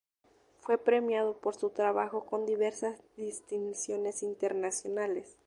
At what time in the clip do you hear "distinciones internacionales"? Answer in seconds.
3.17-5.37